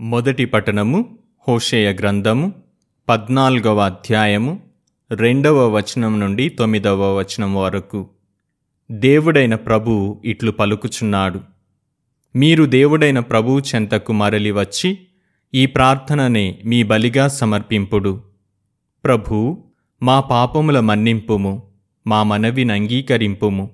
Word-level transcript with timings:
మొదటి 0.00 0.44
పట్టణము 0.44 1.18
హోషేయ 1.48 1.92
గ్రంథము 1.92 2.52
పద్నాలుగవ 3.08 3.78
అధ్యాయము 3.78 4.60
రెండవ 5.10 5.76
వచనం 5.76 6.20
నుండి 6.20 6.48
తొమ్మిదవ 6.48 7.18
వచనం 7.18 7.54
వరకు. 7.54 8.08
దేవుడైన 8.90 9.54
ప్రభువు 9.54 10.22
ఇట్లు 10.24 10.50
పలుకుచున్నాడు. 10.50 11.40
మీరు 12.36 12.64
దేవుడైన 12.64 13.18
ప్రభువు 13.18 13.60
చెంతకు 13.60 14.12
మరలి 14.12 14.50
వచ్చి 14.50 14.98
ఈ 15.54 15.66
ప్రార్థననే 15.66 16.58
మీ 16.64 16.82
బలిగా 16.82 17.28
సమర్పింపుడు. 17.28 18.22
ప్రభూ 19.04 19.58
మా 20.02 20.20
పాపముల 20.20 20.80
మన్నింపుము 20.80 21.62
మా 22.06 22.22
మనవిని 22.22 22.72
అంగీకరింపుము 22.72 23.70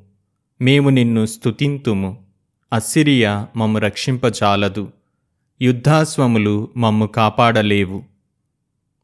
మేము 0.60 0.88
నిన్ను 0.88 1.26
స్తుతింతుము. 1.26 2.24
అస్సిరియా 2.72 3.46
మమ్ము 3.56 3.78
రక్షింపజాలదు. 3.78 4.92
యుద్ధాశ్వములు 5.62 6.68
మమ్ము 6.76 7.06
కాపాడలేవు. 7.06 8.02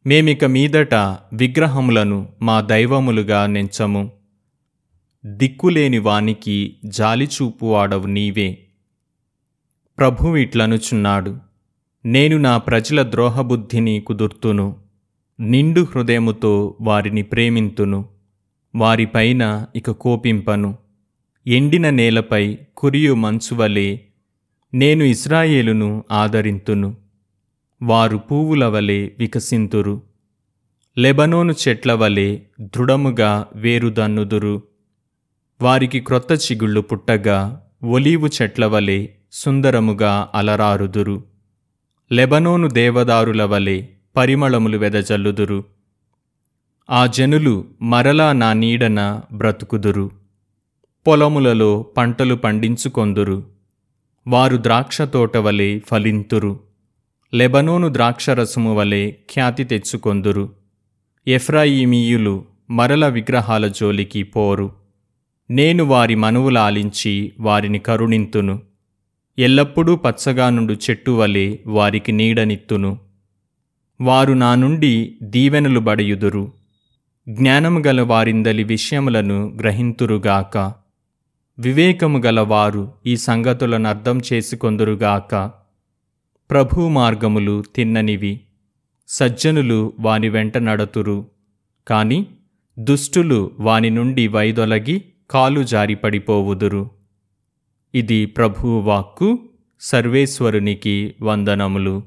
మేమిక 0.07 0.45
మీదట 0.45 0.95
విగ్రహములను 1.33 2.29
మా 2.43 2.61
దైవములుగా 2.61 3.47
నెంచము. 3.47 4.13
దిక్కులేని 5.27 5.99
వానికి 5.99 6.77
జాలిచూపువాడవు 6.85 8.07
నీవే. 8.07 8.59
ప్రభువిట్లనుచున్నాడు 9.99 11.39
నేను 12.05 12.37
నా 12.37 12.59
ప్రజల 12.59 13.03
ద్రోహబుద్ధిని 13.03 14.01
కుదుర్తును. 14.01 14.77
నిండు 15.41 15.87
హృదయముతో 15.95 16.77
వారిని 16.81 17.23
ప్రేమింతును. 17.23 18.05
వారిపైన 18.75 19.67
ఇక 19.77 19.91
కోపింపను. 19.91 20.79
ఎండిన 21.47 21.91
నేలపై 21.91 22.59
కురియు 22.77 23.15
మంచువలే 23.15 24.06
నేను 24.75 25.05
ఇస్రాయేలును 25.05 26.05
ఆదరింతును. 26.11 26.97
వారు 27.83 28.17
పువ్వుల 28.17 28.65
వలె 28.65 29.11
వికసింతురు. 29.19 30.03
లెబనోను 30.99 31.55
చెట్ల 31.69 31.93
వలె 31.93 32.39
దృఢముగా 32.61 33.47
వేరుదన్నుదురు. 33.55 34.63
వారికి 35.63 36.01
క్రొత్త 36.01 36.33
చిగుళ్ళు 36.33 36.81
పుట్టగా 36.81 37.67
ఒలీవు 37.85 38.29
చెట్ల 38.43 38.67
వలె 38.67 39.07
సుందరముగా 39.33 40.29
అలరారుదురు. 40.35 41.25
లెబనోను 42.13 42.69
దేవదారుల 42.69 43.43
వలె 43.43 43.83
పరిమళములు 44.17 44.79
వెదజల్లుదురు. 44.79 45.65
ఆ 46.91 47.07
జనులు 47.07 47.65
మరలా 47.83 48.33
నా 48.33 48.53
నీడన 48.53 49.21
బ్రతుకుదురు. 49.33 50.11
పొలములలో 51.07 51.83
పంటలు 51.83 52.35
పండించుకొందురు. 52.35 53.56
వారు 54.29 54.57
ద్రాక్ష 54.57 55.03
తోట 55.03 55.37
వలె 55.37 55.79
ఫలింతురు. 55.79 56.61
లెబనోను 57.35 57.93
ద్రాక్షరసము 57.93 58.75
వలె 58.75 59.11
ఖ్యాతి 59.11 59.65
తెచ్చుకొందురు. 59.65 60.53
ఎఫ్రాయిమీయులు 61.27 62.45
మరల 62.71 63.09
విగ్రహాల 63.09 63.67
జోలికి 63.67 64.23
పోరు. 64.23 64.73
నేను 65.51 65.85
వారి 65.85 66.15
మనువులాలించి 66.15 67.33
వారిని 67.41 67.79
కరుణింతును. 67.79 68.63
ఎల్లప్పుడూ 69.39 69.97
పచ్చగా 69.97 70.51
నుండు 70.51 70.73
చెట్టు 70.73 71.11
వలె 71.11 71.57
వారికి 71.67 72.13
నీడనిత్తును. 72.13 72.99
వారు 74.01 74.33
నా 74.33 74.55
నుండి 74.55 75.19
దీవెనలు 75.23 75.81
బడయుదురు. 75.81 76.53
జ్ఞానము 77.29 77.79
గల 77.79 78.01
వారిందలి 78.01 78.65
విషయములను 78.65 79.57
గ్రహింతురుగాక. 79.61 80.86
వివేకము 81.59 82.19
గలవారు 82.19 82.93
ఈ 83.07 83.17
సంగతులను 83.17 83.89
అర్థం 83.89 84.21
చేసుకొందురుగాక 84.33 85.51
ప్రభు 86.51 86.89
మార్గములు 86.89 87.65
తిన్ననివి 87.77 88.41
సజ్జనులు 89.09 89.93
వాని 90.01 90.29
వెంట 90.29 90.59
నడతురు. 90.59 91.27
కాని 91.89 92.27
దుష్టులు 92.79 93.51
వాని 93.61 93.91
నుండి 93.91 94.29
వైదొలగి 94.29 95.05
కాలు 95.31 95.63
జారిపడిపోవుదురు 95.63 96.91
ఇది 97.95 98.27
ప్రభువు 98.27 98.81
వాక్కు 98.81 99.39
సర్వేశ్వరునికి 99.81 101.15
వందనములు. 101.23 102.03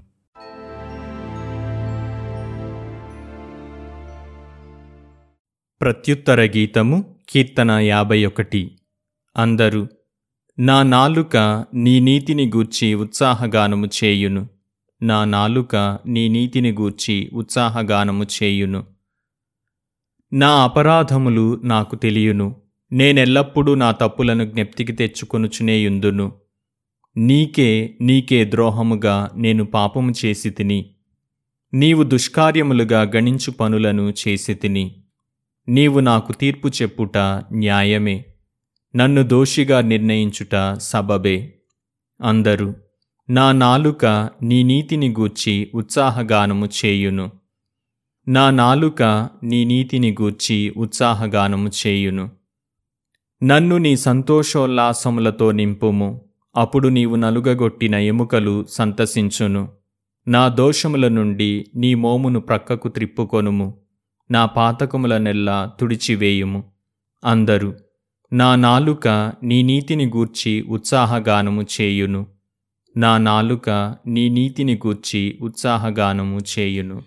ప్రత్యుత్తర 5.82 6.42
గీతము 6.42 7.16
కీర్తన 7.30 7.72
యాభై 7.72 8.26
ఒకటి. 8.26 8.72
అందరు 9.38 9.88
నా 10.60 10.84
నాలుక 10.84 11.66
నీ 11.74 12.00
నీతిని 12.00 12.48
గూర్చి 12.48 12.94
ఉత్సాహగానము 12.94 13.86
చేయును. 13.86 14.48
నా 15.02 15.26
నాలుక 15.26 16.00
నీ 16.06 16.28
నీతిని 16.28 16.72
గూర్చి 16.72 17.30
ఉత్సాహగానము 17.34 18.24
చేయును. 18.24 18.84
నా 20.34 20.64
అపరాధములు 20.64 21.62
నాకు 21.64 21.96
తెలియను. 21.96 22.56
నేనెల్లప్పుడూ 22.92 23.76
నా 23.76 23.92
తప్పులను 23.92 24.46
జ్ఞప్తికి 24.46 24.92
తెచ్చుకొనుచునేయుందును. 24.92 26.32
నీకే 27.18 27.98
నీకే 28.02 28.46
ద్రోహముగా 28.46 29.30
నేను 29.36 29.66
పాపము 29.66 30.14
చేసి 30.26 30.50
తిని 30.50 30.96
నీవు 31.74 32.04
దుష్కార్యములుగా 32.04 33.02
గణించు 33.02 33.52
పనులను 33.52 34.14
చేసి 34.28 34.54
తిని 34.54 35.04
నీవు 35.68 36.00
నాకు 36.00 36.34
తీర్పు 36.34 36.68
చెప్పుట 36.68 37.18
న్యాయమే. 37.54 38.26
నన్ను 38.96 39.24
దోషిగా 39.24 39.82
నిర్ణయించుట 39.82 40.74
సబబే. 40.78 41.54
అందరు 42.22 42.76
నా 43.30 43.52
నాలుక 43.52 44.30
నీ 44.42 44.64
నీతిని 44.64 45.10
గూర్చి 45.10 45.72
ఉత్సాహగానము 45.76 46.70
చేయును. 46.86 47.32
నా 48.28 48.50
నాలుక 48.50 49.30
నీ 49.44 49.66
నీతిని 49.66 50.12
గూర్చి 50.12 50.74
ఉత్సాహగానము 50.78 51.70
చేయును. 51.88 52.32
నన్ను 53.44 53.78
నీ 53.78 53.96
సంతోషోల్లాసములతో 53.96 55.52
నింపుము. 55.52 56.22
అప్పుడు 56.56 56.88
నీవు 56.88 57.16
నలుగగొట్టిన 57.16 57.96
ఎముకలు 57.96 58.66
సంతసించును. 58.70 59.70
నా 60.28 60.48
దోషముల 60.48 61.08
నుండి 61.08 61.66
నీ 61.76 61.94
మోమును 61.94 62.40
ప్రక్కకు 62.40 62.88
త్రిప్పుకొనుము. 62.88 63.78
నా 64.32 64.46
పాతకముల 64.46 65.18
నెల్లా 65.18 65.72
తుడిచివేయుము. 65.80 66.64
అందరు 67.26 67.89
నా 68.34 68.56
నాలుక 68.56 69.34
నీ 69.44 69.64
నీతిని 69.64 70.06
గూర్చి 70.06 70.62
ఉత్సాహగానము 70.62 71.62
చేయును. 71.62 72.28
నా 72.98 73.18
నాలుక 73.18 73.70
నీ 74.08 74.30
నీతిని 74.30 74.76
గూర్చి 74.76 75.38
ఉత్సాహగానము 75.42 76.40
చేయును. 76.60 77.02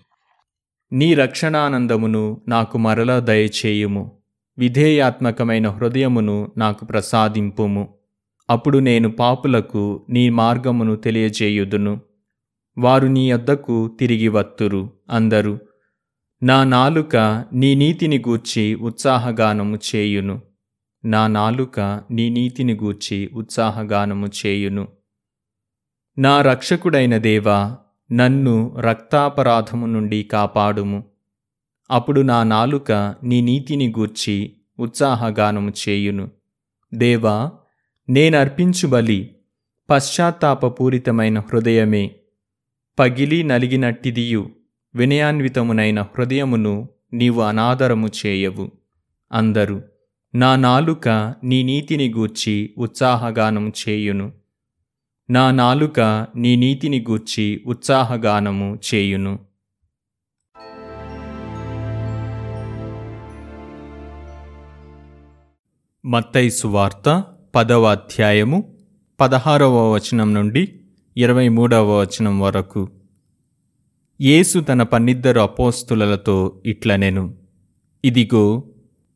నీ 0.91 1.13
రక్షణానందమును 1.13 2.41
నాకు 2.47 2.77
మరల 2.77 3.19
దయచేయుము. 3.19 4.11
విధేయాత్మకమైన 4.57 5.69
హృదయమును 5.69 6.51
నాకు 6.57 6.85
ప్రసాదింపుము. 6.85 7.93
అప్పుడు 8.49 8.79
నేను 8.79 9.11
పాపులకు 9.11 10.05
నీ 10.09 10.29
మార్గమును 10.29 10.95
తెలియజేయుదును. 10.95 12.01
వారు 12.77 13.07
నీ 13.07 13.31
యొద్దకు 13.31 13.97
తిరిగి 13.99 14.27
వత్తురు 14.27 14.93
అందరు. 15.09 15.59
నా 16.43 16.63
నాలుక 16.63 17.45
నీ 17.53 17.75
నీతిని 17.75 18.17
గూర్చి 18.17 18.75
ఉత్సాహగానము 18.75 19.79
చేయును. 19.95 20.41
నా 21.05 21.27
నాలుక 21.27 21.79
నీ 22.11 22.29
నీతిని 22.29 22.73
గూర్చి 22.73 23.29
ఉత్సాహగానము 23.33 24.27
చేయును. 24.27 24.87
నా 26.17 26.41
రక్షకుడైన 26.41 27.17
దేవా 27.17 27.77
నన్ను 28.11 28.75
రక్తాపరాధము 28.79 29.85
నుండి 29.85 30.23
కాపాడుము. 30.23 31.03
అప్పుడు 31.91 32.21
నా 32.21 32.43
నాలుక 32.43 32.91
నీ 33.23 33.41
నీతిని 33.41 33.89
గూర్చి 33.89 34.53
ఉత్సాహగానము 34.79 35.71
చేయును. 35.89 36.31
దేవా 36.93 37.51
నేనర్పించు 38.09 38.87
బలి 38.87 39.35
పశ్చాత్తాపపూరితమైన 39.89 41.39
హృదయమే. 41.39 42.11
పగిలి 42.99 43.43
నలిగినట్టిదియు 43.43 44.49
వినయాన్వితమునైన 44.95 46.01
హృదయమును 46.01 46.89
నీవు 47.13 47.41
అనాదరము 47.41 48.09
చేయవు. 48.25 48.71
అందరు 49.31 49.92
నా 50.35 50.55
నాలుక 50.55 51.09
నీ 51.43 51.63
నీతిని 51.63 52.09
గూర్చి 52.09 52.73
ఉత్సాహగానం 52.77 53.69
చేయును. 53.69 54.31
నా 55.29 55.51
నాలుక 55.51 55.99
నీ 56.35 56.55
నీతిని 56.55 57.05
గూర్చి 57.09 57.63
ఉత్సాహగానము 57.65 58.79
చేయును. 58.93 59.39
మత్తైసు 66.05 66.67
వార్త 66.67 67.23
పదవ 67.55 67.91
అధ్యాయము 67.91 68.77
పదహారవ 69.21 69.93
వచనం 69.93 70.33
నుండి 70.33 70.79
ఇరవై 71.17 71.49
మూడవ 71.49 72.01
వచనం 72.01 72.39
వరకు. 72.39 72.89
యేసు 74.21 74.59
తన 74.59 74.83
పన్నిద్దరు 74.83 75.39
అపోస్తులతో 75.39 76.61
ఇట్లనెను 76.65 77.33
ఇదిగో 78.05 78.63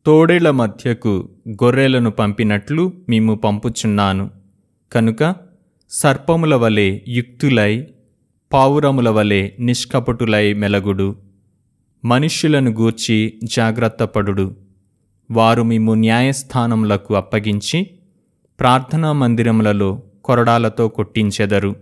తోడేళ్ళ 0.07 0.50
మధ్యకు 0.50 1.30
గొర్రెలను 1.50 2.12
పంపినట్లు 2.12 2.94
మేము 3.09 3.36
పంపుచున్నాను. 3.36 4.30
కనుక 4.92 5.36
సర్పముల 5.89 6.56
వలె 6.56 7.00
యుక్తులై 7.07 7.88
పావురముల 8.54 9.09
వలె 9.09 9.51
నిష్కపటులై 9.59 10.54
మెలగుడు. 10.54 11.15
మనుష్యులను 12.06 12.71
గూర్చి 12.71 13.39
జాగ్రత్తపడుడు 13.44 14.56
వారు 15.31 15.63
మేము 15.63 15.94
న్యాయస్థానములకు 15.94 17.15
అప్పగించి 17.15 17.89
ప్రార్థనా 18.59 19.12
మందిరములలో 19.12 20.04
కొరడాలతో 20.24 20.88
కొట్టించెదరు. 20.88 21.75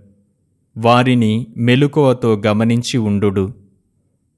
వారిని 0.78 1.48
మెలకువతో 1.58 2.42
గమనించి 2.48 2.98
ఉండుడు. 2.98 3.54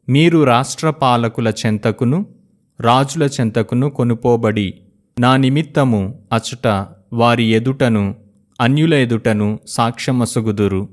మీరు 0.10 0.44
రాష్ట్ర 0.44 0.90
పాలకుల 0.90 1.54
చెంతకును 1.66 2.37
రాజుల 2.80 3.24
చెంతకును 3.24 3.90
కొనుపోబడి 3.90 4.74
నా 5.20 5.38
నిమిత్తము 5.38 6.20
అచట 6.34 6.86
వారి 7.14 7.44
ఎదుటను 7.44 8.16
అన్యుల 8.62 8.94
ఎదుటను 8.94 9.60
సాక్ష్యమసుగుదురు. 9.68 10.90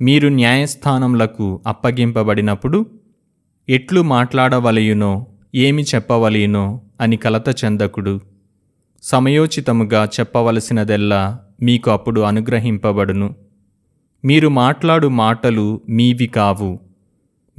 మీరు 0.00 0.28
న్యాయస్థానములకు 0.28 1.62
అప్పగింపబడినప్పుడు 1.66 2.86
ఎట్లు 3.68 4.02
మాట్లాడవలయునో 4.02 5.26
ఏమి 5.54 5.82
చెప్పవలయునో 5.82 6.80
అని 7.00 7.16
కలత 7.16 7.64
చెందకుడు. 7.64 8.20
సమయోచితముగా 9.02 10.08
చెప్పవలసినదెల్లా 10.20 11.40
మీకు 11.62 11.90
అప్పుడు 11.90 12.20
అనుగ్రహింపబడును. 12.20 13.34
మీరు 14.24 14.48
మాట్లాడు 14.48 15.08
మాటలు 15.08 15.80
మీవి 15.88 16.26
కావు. 16.26 16.80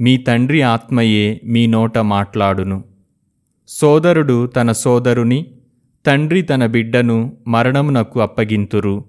మీ 0.00 0.16
తండ్రి 0.16 0.62
ఆత్మయే 0.62 1.40
మీ 1.44 1.66
నోట 1.66 1.98
మాట్లాడును. 1.98 2.84
సోదరుడు 3.68 4.46
తన 4.46 4.72
సోదరుని 4.72 5.46
తండ్రి 6.06 6.42
తన 6.42 6.66
బిడ్డను 6.66 7.36
మరణమునకు 7.48 8.20
అప్పగింతురు. 8.20 9.04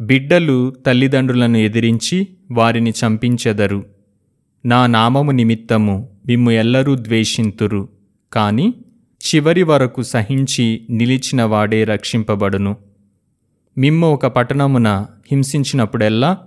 బిడ్డలు 0.00 0.70
తల్లిదండ్రులను 0.86 1.56
ఎదిరించి 1.56 2.28
వారిని 2.52 2.90
చంపించెదరు. 2.90 3.86
నా 4.66 4.86
నామము 4.86 5.30
నిమిత్తము 5.30 6.08
మిమ్ము 6.26 6.50
ఎల్లరూ 6.50 6.96
ద్వేషింతురు. 6.96 7.88
కాని 8.32 8.74
చివరి 9.22 9.62
వరకు 9.62 10.02
సహించి 10.02 10.86
నిలిచిన 10.90 11.42
వాడే 11.42 11.84
రక్షింపబడును. 11.84 12.76
మిమ్ము 13.78 14.12
ఒక 14.12 14.26
పట్టణమున 14.26 15.06
హింసించినప్పుడెల్లా 15.32 16.38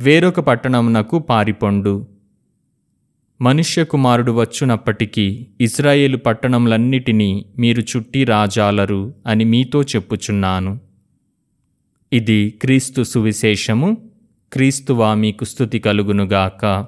వేరొక 0.00 0.40
పట్టణమునకు 0.40 1.18
పారిపొండు. 1.18 2.06
మనుష్య 3.42 3.84
కుమారుడు 3.84 4.32
వచ్చునప్పటికీ 4.32 5.46
ఇస్రాయేలు 5.60 6.16
పట్టణములన్నిటినీ 6.16 7.46
మీరు 7.58 7.82
చుట్టి 7.82 8.24
రాజాలరు 8.24 9.14
అని 9.26 9.44
మీతో 9.44 9.82
చెప్పుచున్నాను. 9.82 10.80
ఇది 12.12 12.50
క్రీస్తు 12.50 13.02
సువిశేషము. 13.02 14.10
క్రీస్తువా 14.52 15.14
మీకు 15.14 15.44
స్థుతి 15.44 15.78
కలుగునుగాక. 15.78 16.86